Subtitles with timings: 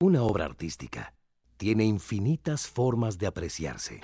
[0.00, 1.12] Una obra artística
[1.56, 4.00] tiene infinitas formas de apreciarse.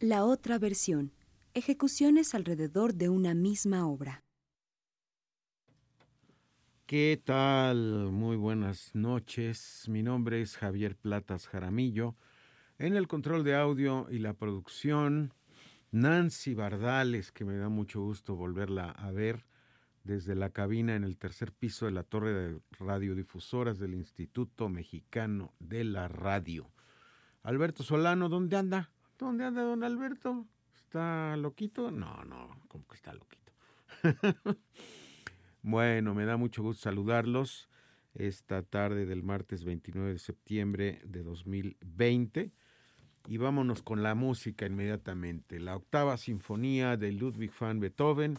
[0.00, 1.12] La otra versión.
[1.54, 4.22] Ejecuciones alrededor de una misma obra.
[6.84, 8.10] ¿Qué tal?
[8.12, 9.86] Muy buenas noches.
[9.88, 12.16] Mi nombre es Javier Platas Jaramillo.
[12.78, 15.32] En el control de audio y la producción,
[15.96, 19.46] Nancy Bardales, que me da mucho gusto volverla a ver
[20.04, 25.54] desde la cabina en el tercer piso de la torre de radiodifusoras del Instituto Mexicano
[25.58, 26.70] de la Radio.
[27.42, 28.90] Alberto Solano, ¿dónde anda?
[29.18, 30.46] ¿Dónde anda don Alberto?
[30.74, 31.90] ¿Está loquito?
[31.90, 33.52] No, no, ¿cómo que está loquito?
[35.62, 37.68] Bueno, me da mucho gusto saludarlos
[38.14, 42.52] esta tarde del martes 29 de septiembre de 2020
[43.26, 45.58] y vámonos con la música inmediatamente.
[45.60, 48.38] La octava sinfonía de Ludwig van Beethoven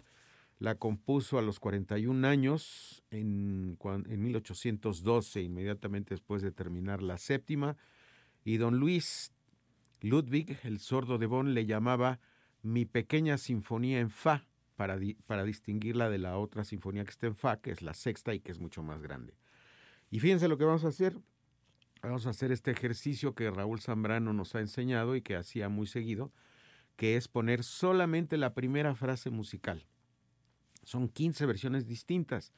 [0.59, 7.77] la compuso a los 41 años en, en 1812, inmediatamente después de terminar la séptima,
[8.43, 9.31] y don Luis
[10.01, 12.19] Ludwig, el sordo de Bonn, le llamaba
[12.63, 17.35] mi pequeña sinfonía en fa para, para distinguirla de la otra sinfonía que está en
[17.35, 19.33] Fa, que es la sexta y que es mucho más grande.
[20.11, 21.17] Y fíjense lo que vamos a hacer.
[22.07, 25.87] Vamos a hacer este ejercicio que Raúl Zambrano nos ha enseñado y que hacía muy
[25.87, 26.31] seguido,
[26.95, 29.85] que es poner solamente la primera frase musical.
[30.83, 32.53] Son 15 versiones distintas.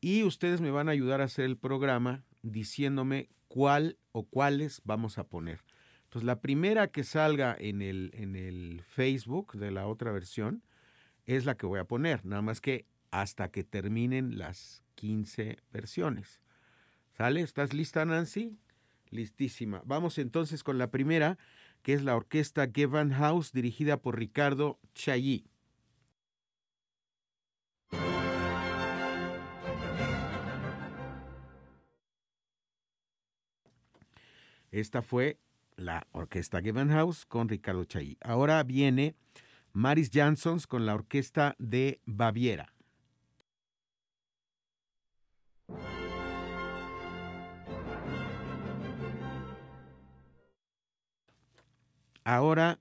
[0.00, 5.18] Y ustedes me van a ayudar a hacer el programa diciéndome cuál o cuáles vamos
[5.18, 5.60] a poner.
[6.02, 10.64] Entonces, la primera que salga en el, en el Facebook de la otra versión,
[11.26, 16.40] es la que voy a poner, nada más que hasta que terminen las 15 versiones.
[17.16, 17.40] ¿Sale?
[17.42, 18.58] ¿Estás lista, Nancy?
[19.14, 19.80] Listísima.
[19.86, 21.38] Vamos entonces con la primera,
[21.82, 22.68] que es la orquesta
[23.16, 25.46] House, dirigida por Ricardo Chailly.
[34.72, 35.38] Esta fue
[35.76, 38.18] la orquesta House con Ricardo Chailly.
[38.20, 39.14] Ahora viene
[39.72, 42.73] Maris Jansons con la Orquesta de Baviera.
[52.24, 52.80] Ahora,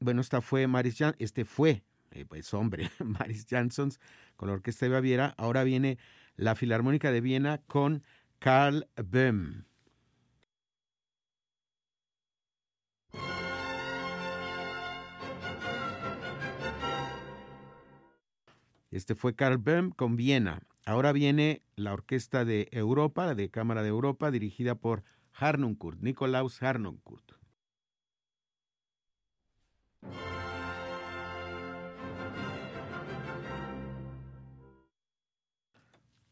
[0.00, 4.00] bueno, esta fue Maris Jan, este fue, eh, pues hombre, Maris Jansons
[4.36, 5.34] con la Orquesta de Baviera.
[5.38, 5.98] Ahora viene
[6.36, 8.02] la Filarmónica de Viena con
[8.40, 9.64] Karl Böhm.
[18.90, 20.60] Este fue Karl Böhm con Viena.
[20.84, 26.60] Ahora viene la Orquesta de Europa, la de Cámara de Europa, dirigida por Harnoncourt, Nikolaus
[26.62, 27.41] Harnoncourt.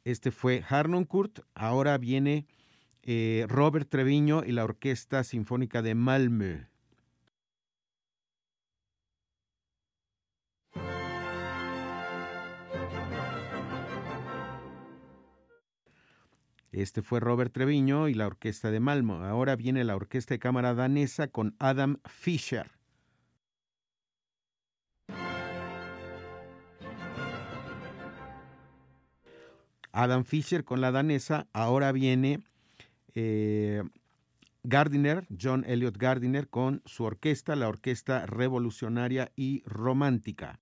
[0.04, 1.40] Este fue Harnoncourt.
[1.54, 2.46] Ahora viene
[3.02, 6.70] eh, Robert Treviño y la Orquesta Sinfónica de Malmö.
[16.72, 19.24] Este fue Robert Treviño y la Orquesta de Malmo.
[19.24, 22.79] Ahora viene la Orquesta de Cámara Danesa con Adam Fischer.
[29.92, 31.46] Adam Fischer con la danesa.
[31.52, 32.42] Ahora viene
[33.14, 33.82] eh,
[34.62, 40.60] Gardiner, John Elliot Gardiner, con su orquesta, la Orquesta Revolucionaria y Romántica.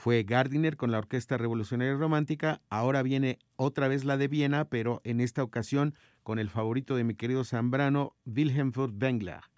[0.00, 5.02] fue Gardiner con la Orquesta Revolucionaria Romántica, ahora viene otra vez la de Viena, pero
[5.04, 9.49] en esta ocasión con el favorito de mi querido Zambrano, Wilhelm Furtwängler.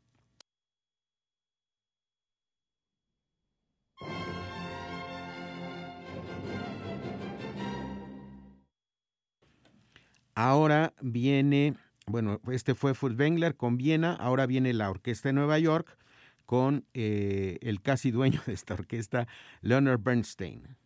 [10.35, 11.75] Ahora viene,
[12.07, 15.99] bueno, este fue Furtwängler con Viena, ahora viene la Orquesta de Nueva York,
[16.47, 19.27] con eh, el casi dueño de esta orquesta,
[19.61, 20.77] Leonard Bernstein.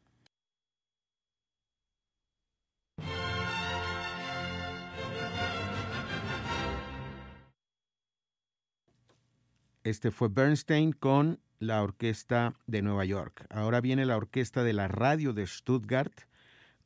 [9.84, 13.46] Este fue Bernstein con la Orquesta de Nueva York.
[13.50, 16.12] Ahora viene la Orquesta de la Radio de Stuttgart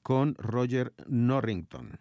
[0.02, 1.98] con Roger Norrington.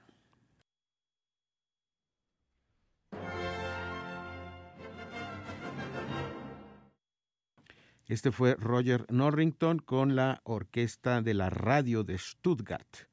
[8.10, 13.08] Este fue Roger Norrington con la orquesta de la radio de Stuttgart.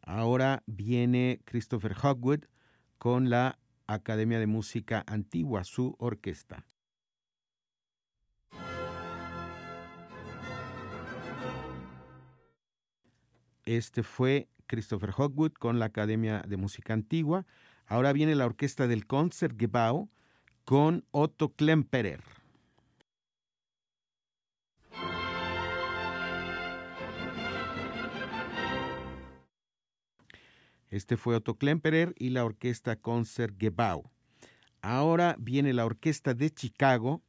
[0.00, 2.44] Ahora viene Christopher Hogwood
[2.98, 3.58] con la
[3.88, 6.64] Academia de Música Antigua, su orquesta.
[13.64, 17.44] Este fue Christopher Hogwood con la Academia de Música Antigua.
[17.86, 20.08] Ahora viene la orquesta del Concertgebouw
[20.64, 22.37] con Otto Klemperer.
[30.90, 34.10] Este fue Otto Klemperer y la orquesta Concertgebouw.
[34.80, 37.22] Ahora viene la orquesta de Chicago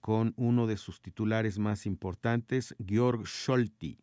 [0.00, 3.98] con uno de sus titulares más importantes, Georg Scholti.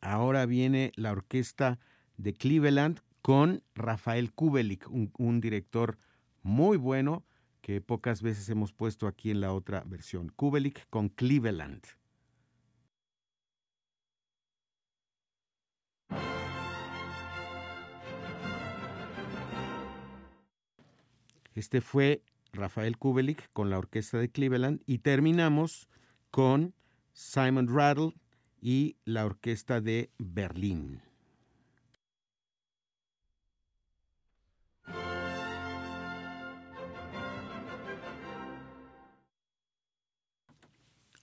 [0.00, 1.78] Ahora viene la orquesta
[2.16, 5.98] de Cleveland con Rafael Kubelik, un, director
[6.42, 7.24] muy bueno
[7.60, 10.30] que pocas veces hemos puesto aquí en la otra versión.
[10.34, 11.82] Kubelik con Cleveland.
[21.54, 22.22] Este fue
[22.52, 25.88] Rafael Kubelik con la orquesta de Cleveland y terminamos
[26.30, 26.74] con
[27.12, 28.14] Simon Rattle
[28.62, 31.09] y la orquesta de Berlín.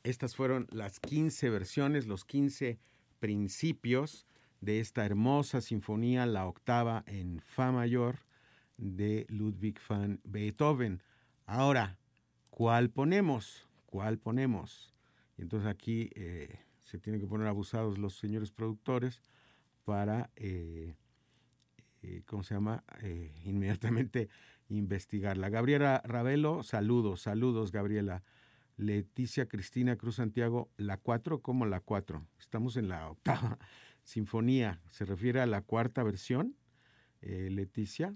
[0.07, 2.79] Estas fueron las 15 versiones, los 15
[3.19, 4.25] principios
[4.61, 8.19] de esta hermosa sinfonía, la octava en Fa mayor
[8.77, 11.03] de Ludwig van Beethoven.
[11.45, 11.97] Ahora,
[12.51, 13.67] ¿cuál ponemos?
[13.85, 14.93] ¿Cuál ponemos?
[15.37, 19.21] Y entonces aquí eh, se tienen que poner abusados los señores productores
[19.83, 20.95] para, eh,
[22.03, 22.85] eh, ¿cómo se llama?
[23.43, 24.29] inmediatamente
[24.69, 25.49] investigarla.
[25.49, 28.23] Gabriela Ravelo, saludos, saludos Gabriela.
[28.77, 32.25] Leticia Cristina Cruz Santiago, la 4 como la 4.
[32.39, 33.57] Estamos en la octava
[34.03, 36.55] sinfonía, se refiere a la cuarta versión,
[37.21, 38.15] Leticia.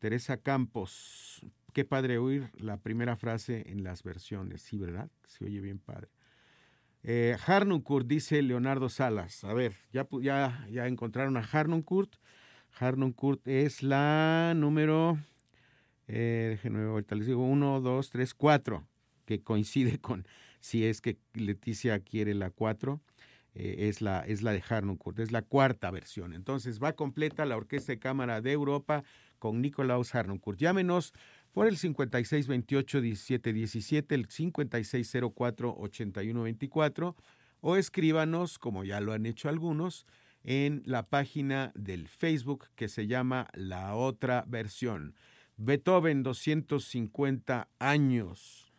[0.00, 5.10] Teresa Campos, qué padre oír la primera frase en las versiones, sí, ¿verdad?
[5.24, 6.08] Se oye bien padre.
[7.02, 7.36] Eh,
[8.06, 9.44] dice Leonardo Salas.
[9.44, 12.16] A ver, ya, ya, ya encontraron a Harnoncourt.
[12.78, 15.18] Harnoncourt es la número,
[16.06, 18.86] eh, déjenme ahorita les digo, 1, 2, 3, 4,
[19.30, 20.26] que coincide con,
[20.58, 23.00] si es que Leticia quiere la 4,
[23.54, 26.34] eh, es, la, es la de Harnoncourt, es la cuarta versión.
[26.34, 29.04] Entonces va completa la Orquesta de Cámara de Europa
[29.38, 30.58] con Nicolaus Harnoncourt.
[30.58, 31.14] Llámenos
[31.52, 37.14] por el 5628-1717, el 5604-8124
[37.60, 40.06] o escríbanos, como ya lo han hecho algunos,
[40.42, 45.14] en la página del Facebook que se llama La Otra Versión.
[45.56, 48.69] Beethoven 250 años.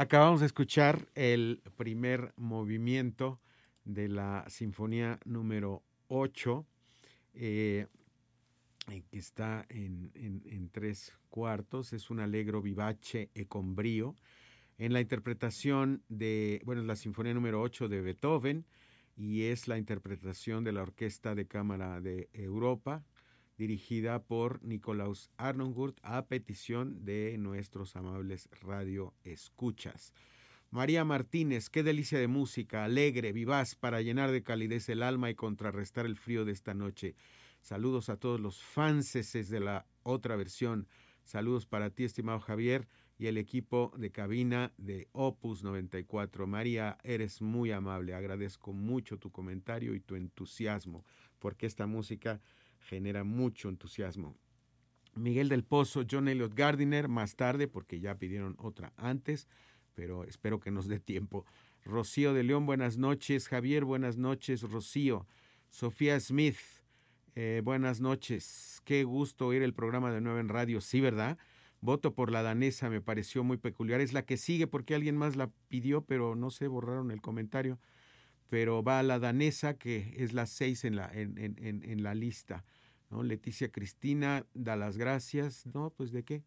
[0.00, 3.40] Acabamos de escuchar el primer movimiento
[3.84, 6.64] de la Sinfonía número 8,
[7.34, 7.88] eh,
[8.92, 11.92] eh, que está en, en, tres cuartos.
[11.92, 14.14] Es un alegro vivace e con brío.
[14.78, 18.66] En la interpretación de, bueno, la Sinfonía número 8 de Beethoven
[19.16, 23.02] y es la interpretación de la Orquesta de Cámara de Europa,
[23.58, 30.14] dirigida por Nicolaus Arnongurt a petición de nuestros amables radio escuchas.
[30.70, 35.34] María Martínez, qué delicia de música, alegre, vivaz, para llenar de calidez el alma y
[35.34, 37.16] contrarrestar el frío de esta noche.
[37.60, 40.86] Saludos a todos los fanses de la otra versión.
[41.24, 42.86] Saludos para ti, estimado Javier,
[43.18, 46.46] y el equipo de cabina de Opus 94.
[46.46, 48.14] María, eres muy amable.
[48.14, 51.04] Agradezco mucho tu comentario y tu entusiasmo,
[51.40, 52.40] porque esta música
[52.88, 54.34] genera mucho entusiasmo.
[55.14, 59.46] Miguel del Pozo, John Elliot Gardiner, más tarde, porque ya pidieron otra antes,
[59.94, 61.44] pero espero que nos dé tiempo.
[61.84, 63.48] Rocío de León, buenas noches.
[63.48, 64.62] Javier, buenas noches.
[64.62, 65.26] Rocío.
[65.68, 66.56] Sofía Smith,
[67.34, 68.80] eh, buenas noches.
[68.84, 70.80] Qué gusto oír el programa de nuevo en radio.
[70.80, 71.36] Sí, ¿verdad?
[71.80, 74.00] Voto por la danesa, me pareció muy peculiar.
[74.00, 77.78] Es la que sigue porque alguien más la pidió, pero no sé, borraron el comentario
[78.48, 82.14] pero va a la danesa, que es la seis en la, en, en, en la
[82.14, 82.64] lista.
[83.10, 83.22] ¿no?
[83.22, 85.66] Leticia Cristina da las gracias.
[85.66, 86.42] No, pues de qué.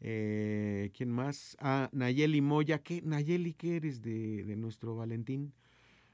[0.00, 1.56] Eh, ¿Quién más?
[1.60, 2.82] Ah, Nayeli Moya.
[2.82, 3.02] ¿Qué?
[3.02, 5.52] Nayeli, ¿qué eres de, de nuestro Valentín?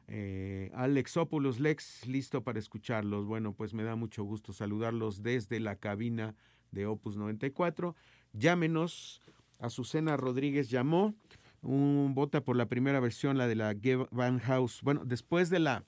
[0.09, 3.27] Eh, Alexópolis Lex, listo para escucharlos.
[3.27, 6.35] Bueno, pues me da mucho gusto saludarlos desde la cabina
[6.71, 7.95] de Opus 94.
[8.33, 9.21] Llámenos.
[9.61, 11.17] Azucena Rodríguez llamó
[11.63, 13.75] un vota por la primera versión, la de la
[14.11, 14.81] Van House.
[14.83, 15.85] Bueno, después de la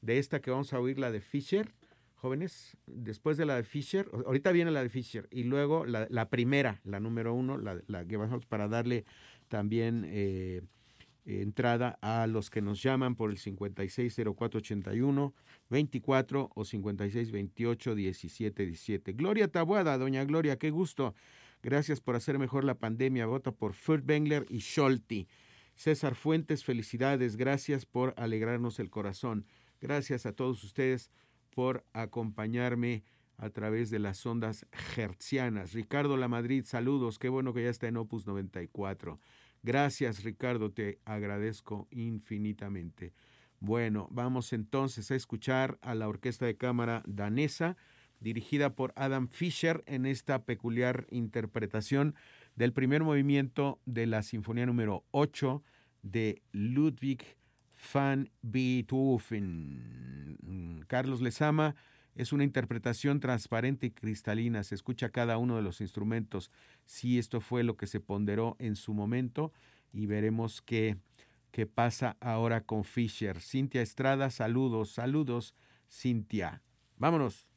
[0.00, 1.72] de esta que vamos a oír, la de Fisher,
[2.14, 6.28] jóvenes, después de la de Fisher, ahorita viene la de Fisher, y luego la, la
[6.28, 9.04] primera, la número uno, la, la House, para darle
[9.48, 10.62] también eh,
[11.24, 15.34] entrada a los que nos llaman por el 560481
[15.70, 19.12] 24 o 5628 1717.
[19.12, 21.14] Gloria Tabuada, doña Gloria, qué gusto.
[21.64, 23.24] Gracias por hacer mejor la pandemia.
[23.24, 25.26] Voto por Furtwängler y Scholti.
[25.74, 27.36] César Fuentes, felicidades.
[27.36, 29.46] Gracias por alegrarnos el corazón.
[29.80, 31.10] Gracias a todos ustedes
[31.48, 33.02] por acompañarme
[33.38, 35.72] a través de las ondas hertzianas.
[35.72, 37.18] Ricardo La Madrid, saludos.
[37.18, 39.18] Qué bueno que ya está en Opus 94.
[39.62, 40.70] Gracias, Ricardo.
[40.70, 43.14] Te agradezco infinitamente.
[43.60, 47.78] Bueno, vamos entonces a escuchar a la Orquesta de Cámara danesa
[48.24, 52.16] dirigida por Adam Fischer en esta peculiar interpretación
[52.56, 55.62] del primer movimiento de la Sinfonía número 8
[56.02, 57.22] de Ludwig
[57.92, 60.38] van Beethoven.
[60.88, 61.76] Carlos Lezama
[62.14, 66.50] es una interpretación transparente y cristalina, se escucha cada uno de los instrumentos.
[66.86, 69.52] Si esto fue lo que se ponderó en su momento
[69.92, 70.96] y veremos qué,
[71.50, 73.40] qué pasa ahora con Fischer.
[73.40, 75.54] Cintia Estrada, saludos, saludos,
[75.90, 76.62] Cintia.
[76.96, 77.53] Vámonos.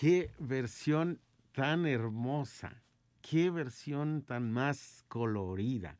[0.00, 1.20] Qué versión
[1.52, 2.82] tan hermosa,
[3.20, 5.98] qué versión tan más colorida.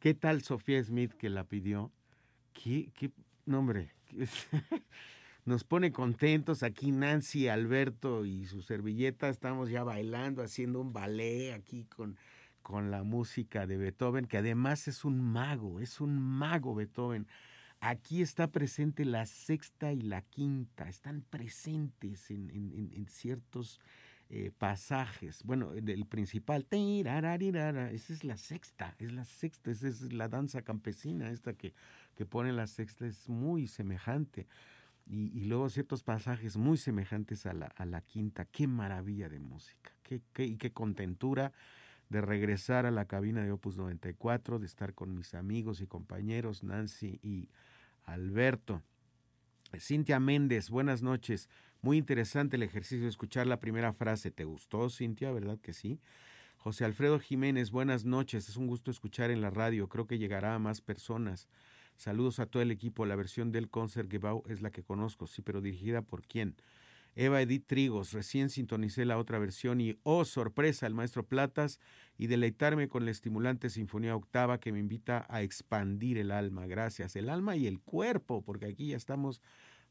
[0.00, 1.92] ¿Qué tal Sofía Smith que la pidió?
[2.52, 2.90] ¿Qué,
[3.44, 3.94] nombre?
[5.44, 9.28] Nos pone contentos aquí Nancy, Alberto y su servilleta.
[9.28, 12.18] Estamos ya bailando, haciendo un ballet aquí con,
[12.62, 17.28] con la música de Beethoven, que además es un mago, es un mago Beethoven.
[17.80, 23.80] Aquí está presente la sexta y la quinta, están presentes en, ciertos
[24.30, 25.42] eh, pasajes.
[25.44, 31.30] Bueno, el principal, esa es la sexta, es la sexta, esa es la danza campesina,
[31.30, 31.74] esta que,
[32.14, 34.46] que pone la sexta es muy semejante.
[35.08, 38.46] Y, luego ciertos pasajes muy semejantes a la, a la quinta.
[38.46, 41.52] Qué maravilla de música, qué, qué, y qué contentura
[42.08, 46.62] de regresar a la cabina de Opus 94, de estar con mis amigos y compañeros
[46.62, 47.48] Nancy y
[48.04, 48.82] Alberto.
[49.78, 51.48] Cintia Méndez, buenas noches.
[51.82, 54.30] Muy interesante el ejercicio de escuchar la primera frase.
[54.30, 55.32] ¿Te gustó, Cintia?
[55.32, 56.00] ¿Verdad que sí?
[56.56, 58.48] José Alfredo Jiménez, buenas noches.
[58.48, 59.88] Es un gusto escuchar en la radio.
[59.88, 61.48] Creo que llegará a más personas.
[61.96, 63.06] Saludos a todo el equipo.
[63.06, 66.56] La versión del Concertgebouw es la que conozco, sí, pero dirigida por quién.
[67.16, 71.80] Eva Edith Trigos, recién sintonicé la otra versión y, oh, sorpresa, el maestro Platas
[72.18, 76.66] y deleitarme con la estimulante Sinfonía Octava que me invita a expandir el alma.
[76.66, 77.16] Gracias.
[77.16, 79.40] El alma y el cuerpo, porque aquí ya estamos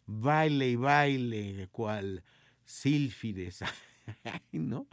[0.06, 2.24] baile y baile, cual
[2.64, 3.64] sílfides,
[4.52, 4.86] ¿no?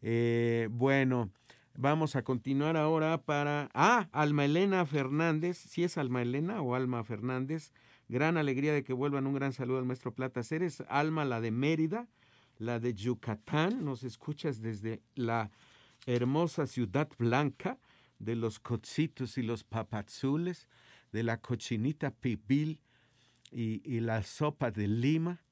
[0.00, 1.30] Eh, bueno,
[1.76, 3.68] vamos a continuar ahora para...
[3.74, 7.72] Ah, Alma Elena Fernández, si es Alma Elena o Alma Fernández,
[8.08, 9.26] Gran alegría de que vuelvan.
[9.26, 12.06] Un gran saludo al maestro Plata Eres Alma, la de Mérida,
[12.58, 13.84] la de Yucatán.
[13.84, 15.50] Nos escuchas desde la
[16.06, 17.78] hermosa ciudad blanca
[18.18, 20.68] de los cocitos y los papazules,
[21.12, 22.80] de la cochinita pibil
[23.50, 25.42] y, la sopa de lima.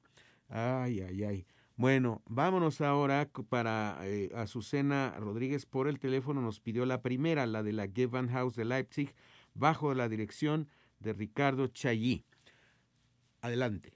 [0.49, 1.47] Ay, ay, ay.
[1.77, 6.43] Bueno, vámonos ahora para eh, Azucena Rodríguez por el teléfono.
[6.43, 9.15] Nos pidió la primera, la de la Gewandhaus de Leipzig,
[9.55, 12.25] bajo la dirección de Ricardo Chayí.
[13.43, 13.93] Adelante.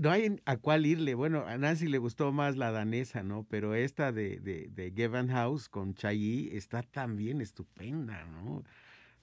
[0.00, 1.14] No hay a cuál irle.
[1.14, 3.44] Bueno, a Nancy le gustó más la danesa, ¿no?
[3.44, 8.64] Pero esta de, de, de House con Chayi está también estupenda, ¿no?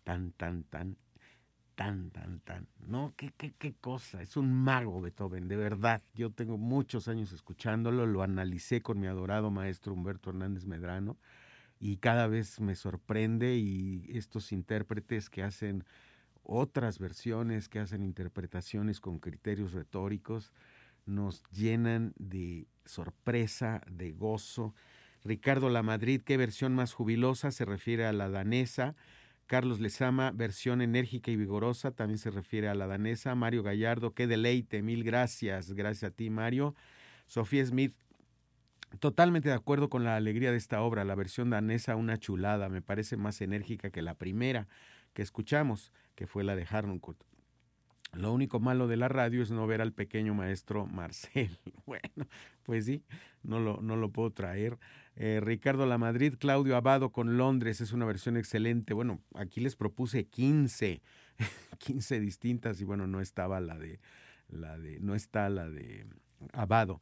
[0.04, 0.96] Tan, tan, tan,
[1.74, 2.68] tan, tan, tan.
[2.86, 4.22] No, qué, qué, qué cosa.
[4.22, 6.04] Es un mago Beethoven, de verdad.
[6.14, 11.18] Yo tengo muchos años escuchándolo, lo analicé con mi adorado maestro Humberto Hernández Medrano
[11.80, 15.86] y cada vez me sorprende y estos intérpretes que hacen
[16.48, 20.54] otras versiones, que hacen interpretaciones con criterios retóricos,
[21.06, 24.74] nos llenan de sorpresa, de gozo.
[25.24, 27.52] Ricardo Lamadrid, ¿qué versión más jubilosa?
[27.52, 28.96] Se refiere a la danesa.
[29.46, 33.36] Carlos Lezama, versión enérgica y vigorosa, también se refiere a la danesa.
[33.36, 35.74] Mario Gallardo, qué deleite, mil gracias.
[35.74, 36.76] Gracias a ti, Mario.
[37.28, 37.94] Sofía Smith,
[39.00, 41.06] totalmente de acuerdo con la alegría de esta obra.
[41.06, 44.68] La versión danesa, una chulada, me parece más enérgica que la primera
[45.14, 47.24] que escuchamos, que fue la de Harnoncourt.
[48.14, 51.60] Lo único malo de la radio es no ver al pequeño maestro Marcel.
[51.86, 52.28] Bueno,
[52.64, 53.06] pues sí,
[53.44, 54.78] no lo, no lo puedo traer.
[55.16, 58.94] Eh, Ricardo La Madrid, Claudio Abado con Londres, es una versión excelente.
[58.94, 61.02] Bueno, aquí les propuse 15,
[61.78, 64.02] 15 distintas y bueno, no estaba la de,
[64.50, 66.08] la de, no está la de
[66.52, 67.00] Abado.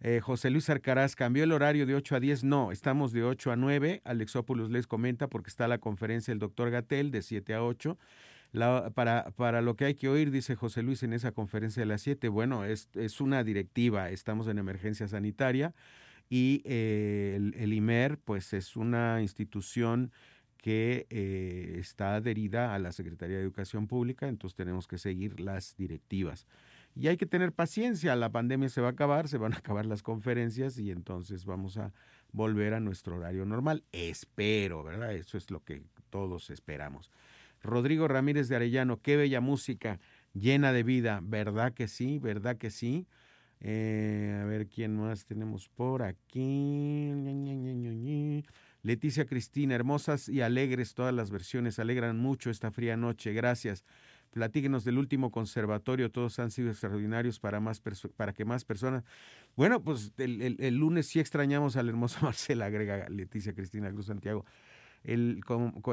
[0.00, 2.44] Eh, José Luis Arcaraz, ¿cambió el horario de 8 a 10?
[2.44, 4.02] No, estamos de 8 a 9.
[4.04, 7.96] Alexópolis les comenta porque está la conferencia del doctor Gatel de 7 a 8.
[8.94, 12.02] Para, para lo que hay que oír, dice José Luis en esa conferencia de las
[12.02, 15.74] 7, bueno, es, es una directiva, estamos en emergencia sanitaria
[16.28, 20.12] y eh, el, el, IMER pues es una institución
[20.66, 25.76] que eh, está adherida a la Secretaría de Educación Pública, entonces tenemos que seguir las
[25.76, 26.46] directivas.
[26.96, 29.86] Y hay que tener paciencia, la pandemia se va a acabar, se van a acabar
[29.86, 31.92] las conferencias y entonces vamos a
[32.32, 33.84] volver a nuestro horario normal.
[33.92, 35.14] Espero, ¿verdad?
[35.14, 37.12] Eso es lo que todos esperamos.
[37.66, 40.00] Rodrigo Ramírez de Arellano, qué bella música,
[40.32, 42.18] llena de vida, ¿verdad que sí?
[42.18, 43.06] ¿Verdad que sí?
[43.60, 47.12] Eh, a ver quién más tenemos por aquí.
[48.82, 53.84] Leticia Cristina, hermosas y alegres todas las versiones, alegran mucho esta fría noche, gracias.
[54.30, 57.80] Platíquenos del último conservatorio, todos han sido extraordinarios para, más
[58.16, 59.02] para que más personas.
[59.56, 64.44] Bueno, pues el, lunes sí extrañamos al hermoso Marcel, agrega Leticia Cristina Cruz Santiago.
[65.06, 65.40] El,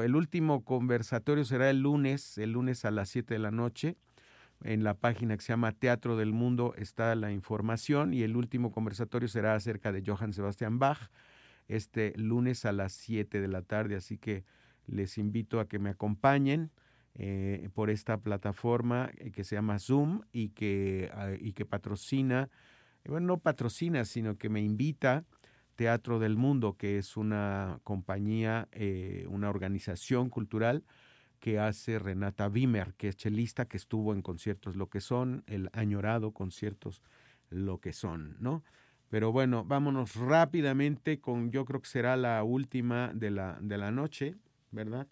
[0.02, 3.96] el último conversatorio será el lunes, el lunes a las 7 de la noche.
[4.64, 8.72] En la página que se llama Teatro del Mundo está la información y el último
[8.72, 10.98] conversatorio será acerca de Johann Sebastian Bach
[11.68, 13.94] este lunes a las 7 de la tarde.
[13.94, 14.44] Así que
[14.86, 16.70] les invito a que me acompañen.
[17.16, 22.50] Eh, por esta plataforma eh, que se llama Zoom y que, ah, y que patrocina,
[23.04, 25.24] bueno, no patrocina, sino que me invita
[25.74, 28.68] Teatro del Mundo, que es una compañía,
[29.28, 30.84] una organización cultural
[31.40, 35.68] que hace Renata Wimmer, que es chelista, que estuvo en conciertos Lo que son, el
[35.72, 37.02] añorado conciertos
[37.50, 38.64] Lo que son, ¿no?
[39.10, 43.90] Pero bueno, vámonos rápidamente con, yo creo que será la última de la, de la
[43.90, 44.34] noche,
[44.70, 45.06] ¿verdad?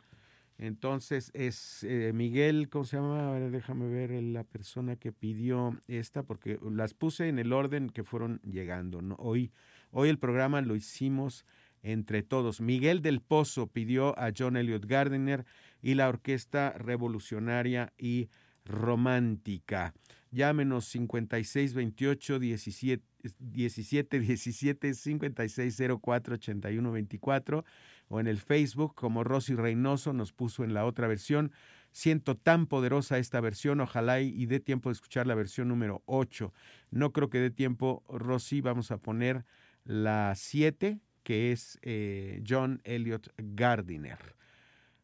[0.58, 3.28] Entonces es eh, Miguel, ¿cómo se llama?
[3.28, 7.90] A ver, déjame ver la persona que pidió esta, porque las puse en el orden
[7.90, 9.02] que fueron llegando.
[9.02, 9.16] ¿no?
[9.16, 9.52] Hoy,
[9.92, 11.46] hoy el programa lo hicimos
[11.82, 12.60] entre todos.
[12.60, 15.44] Miguel del Pozo pidió a John Elliot Gardiner
[15.80, 18.28] y la Orquesta Revolucionaria y
[18.64, 19.94] Romántica.
[20.30, 23.04] Llámenos 5628 17
[23.38, 27.64] 17 17 56 04 81 24
[28.08, 31.52] o en el Facebook como Rosy Reynoso nos puso en la otra versión.
[31.92, 36.52] Siento tan poderosa esta versión, ojalá y, dé tiempo de escuchar la versión número 8.
[36.90, 39.44] No creo que dé tiempo, Rosy, vamos a poner
[39.84, 44.36] la 7, que es eh, John Elliot Gardiner.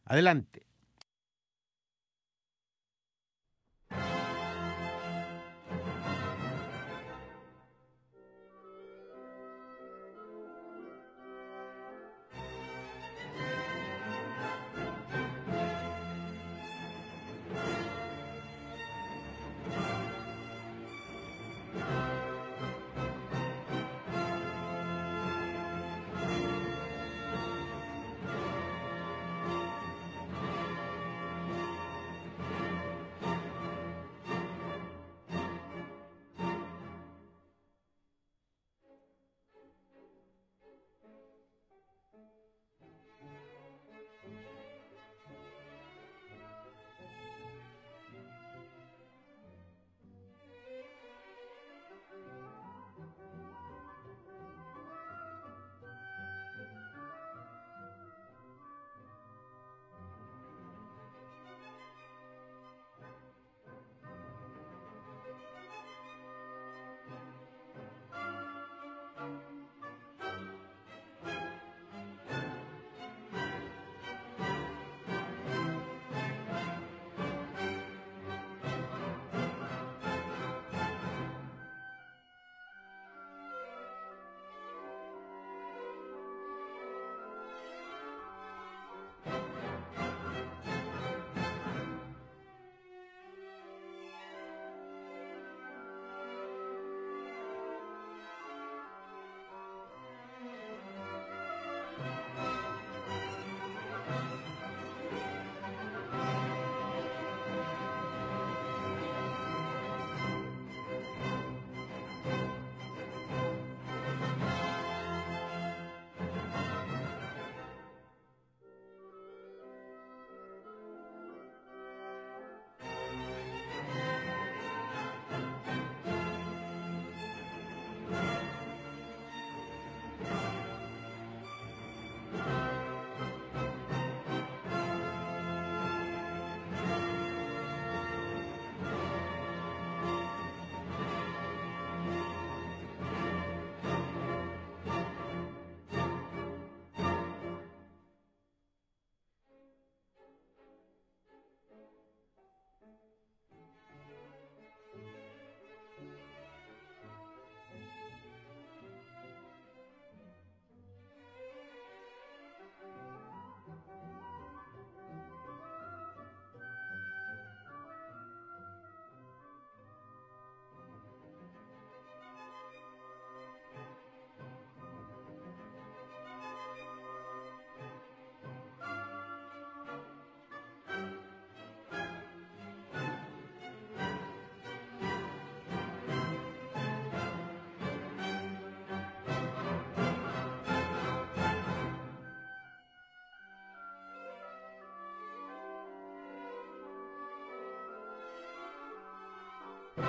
[0.05, 0.68] Adelante.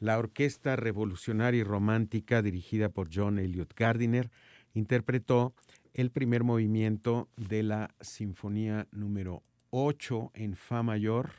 [0.00, 4.30] la Orquesta Revolucionaria y Romántica, dirigida por John Elliott Gardiner,
[4.74, 5.54] interpretó
[5.92, 11.30] el primer movimiento de la Sinfonía número 8 en Fa mayor,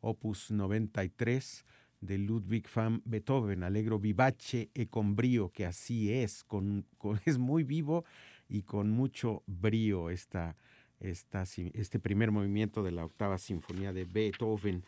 [0.00, 1.66] opus 93,
[2.00, 6.86] de Ludwig van Beethoven, alegro vivace e con brío, que así es, con,
[7.26, 8.04] es muy vivo
[8.48, 10.56] y con mucho brío esta,
[11.00, 14.84] este primer movimiento de la octava sinfonía de Beethoven.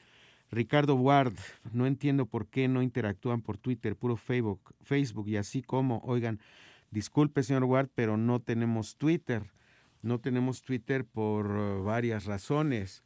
[0.51, 1.35] Ricardo Ward,
[1.73, 6.41] no entiendo por qué no interactúan por Twitter, puro Facebook, Facebook y así como, oigan,
[6.91, 9.51] disculpe señor Ward, pero no tenemos Twitter.
[10.03, 13.03] No tenemos Twitter por eh, varias razones.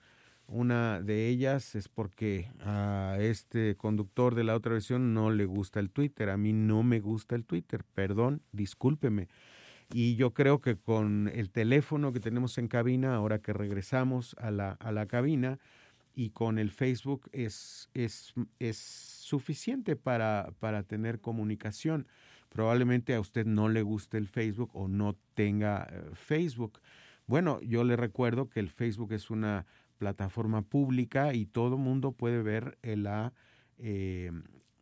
[0.47, 5.81] Una de ellas es porque a este conductor de la otra versión no le gusta
[5.81, 6.29] el Twitter.
[6.29, 7.85] A mí no me gusta el Twitter.
[7.95, 9.29] Perdón, discúlpeme.
[9.95, 14.51] Y yo creo que con el teléfono que tenemos en cabina, ahora que regresamos a
[14.51, 15.59] la, a la cabina,
[16.15, 22.07] y con el Facebook es, es, es suficiente para, para tener comunicación.
[22.49, 26.81] Probablemente a usted no le guste el Facebook o no tenga eh, Facebook.
[27.27, 32.43] Bueno, yo le recuerdo que el Facebook es una plataforma pública y todo mundo puede
[32.43, 33.33] ver eh, la,
[33.79, 34.33] eh,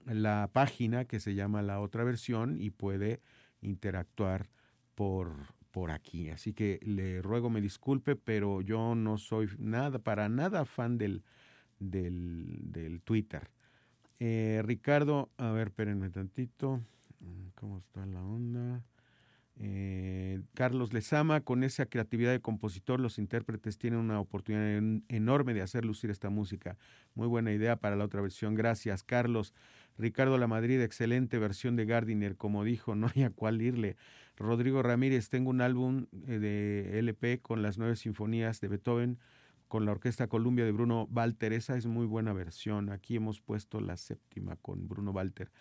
[0.07, 3.21] la página que se llama La Otra Versión y puede
[3.61, 4.49] interactuar
[4.95, 5.33] por,
[5.71, 6.31] por aquí.
[6.31, 11.23] Así que le ruego me disculpe, pero yo no soy nada, para nada fan del,
[11.79, 13.51] del, Twitter.
[14.19, 16.81] Eh, Ricardo, a ver, espérenme tantito.
[17.21, 18.83] Mm, ¿Cómo está la onda?
[19.63, 25.61] Eh, Carlos Lezama, con esa creatividad de compositor, los intérpretes tienen una oportunidad enorme de
[25.61, 26.79] hacer lucir esta música.
[27.15, 28.55] Muy buena idea para la otra versión.
[28.55, 29.53] Gracias, Carlos.
[29.99, 32.37] Ricardo La Madrid, excelente versión de Gardiner.
[32.37, 33.97] Como dijo, no hay a cuál irle.
[34.41, 39.19] Rodrigo Ramírez, tengo un álbum eh, de LP con las nueve sinfonías de Beethoven
[39.69, 41.53] con la Orquesta Columbia de Bruno Walter.
[41.53, 42.89] Esa es muy buena versión.
[42.89, 45.53] Aquí hemos puesto la séptima con Bruno Walter.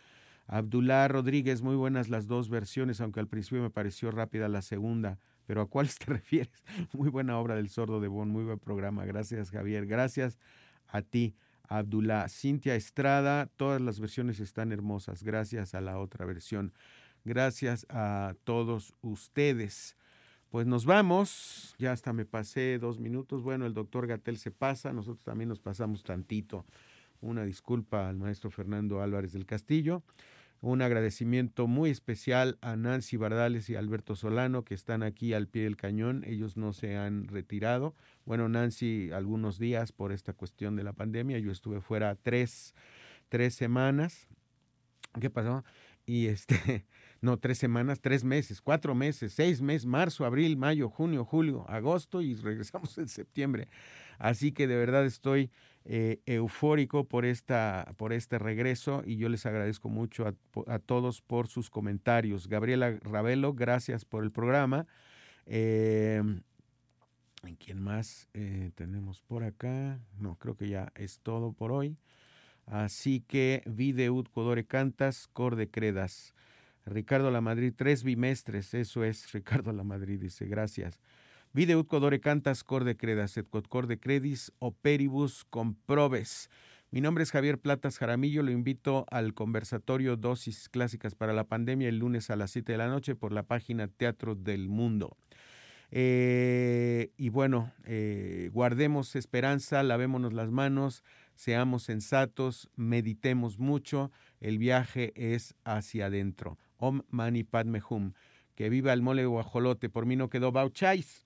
[0.48, 5.20] Abdullah Rodríguez, muy buenas las dos versiones, aunque al principio me pareció rápida la segunda.
[5.46, 6.64] Pero ¿a cuáles te refieres?
[6.94, 9.06] Muy buena obra del sordo de Bon, muy buen programa.
[9.06, 9.88] Gracias, Javier.
[9.88, 10.40] Gracias
[10.88, 11.36] a ti,
[11.68, 12.30] Abdullah.
[12.30, 15.22] Cintia Estrada, todas las versiones están hermosas.
[15.22, 16.72] Gracias a la otra versión.
[17.30, 19.96] Gracias a todos ustedes.
[20.50, 23.44] Pues nos vamos, ya hasta me pasé dos minutos.
[23.44, 26.66] Bueno, el doctor Gatel se pasa, nosotros también nos pasamos tantito.
[27.22, 30.02] Una disculpa al maestro Fernando Álvarez del Castillo.
[30.60, 35.66] Un agradecimiento muy especial a Nancy Bardales y Alberto Solano que están aquí al pie
[35.66, 36.24] del cañón.
[36.26, 37.94] Ellos no se han retirado.
[38.26, 41.38] Bueno, Nancy, algunos días por esta cuestión de la pandemia.
[41.38, 42.74] Yo estuve fuera tres,
[43.30, 44.28] tres semanas.
[45.22, 45.64] ¿Qué pasó?
[46.10, 46.88] Y este,
[47.22, 52.22] no, tres semanas, tres meses, cuatro meses, seis meses, marzo, abril, mayo, junio, julio, agosto
[52.22, 53.68] y regresamos en septiembre.
[54.18, 55.50] Así que de verdad estoy
[55.86, 60.28] eh, eufórico por, esta, por este regreso y yo les agradezco mucho
[60.68, 62.48] a, todos por sus comentarios.
[62.48, 64.88] Gabriela Ravelo, gracias por el programa.
[65.46, 66.22] Eh,
[67.58, 70.00] ¿Quién más eh, tenemos por acá?
[70.20, 71.98] No, creo que ya es todo por hoy.
[72.66, 76.36] Así que videut codore cantas, corde credas.
[76.86, 81.00] Ricardo La Madrid, tres bimestres, eso es, Ricardo La Madrid dice, gracias.
[81.52, 86.50] Videut codore cantas corde credas, et corde credis operibus comprobes.
[86.92, 91.90] Mi nombre es Javier Platas Jaramillo, lo invito al conversatorio Dosis Clásicas para la Pandemia
[91.90, 95.16] el lunes a las 7 de la noche por la página Teatro del Mundo.
[95.92, 101.04] Eh, y bueno, eh, guardemos esperanza, lavémonos las manos,
[101.36, 106.58] seamos sensatos, meditemos mucho, el viaje es hacia adentro.
[106.80, 108.14] Om Mani Padme Hum.
[108.56, 111.26] Que viva el mole guajolote, por mí no quedó baucháis.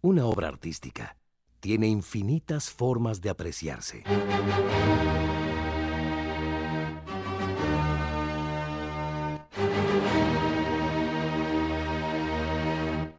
[0.00, 1.16] Una obra artística
[1.60, 4.04] tiene infinitas formas de apreciarse.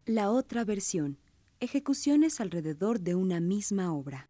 [0.05, 1.19] La otra versión.
[1.59, 4.29] Ejecuciones alrededor de una misma obra.